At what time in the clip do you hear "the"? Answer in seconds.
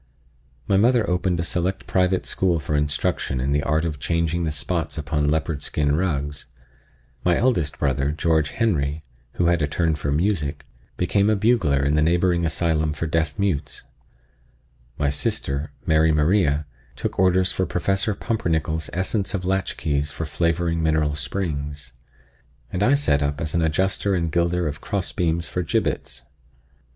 3.51-3.61, 4.45-4.49